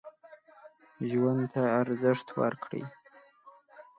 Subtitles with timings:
[1.09, 2.83] ژوند ته ارزښت ورکړئ.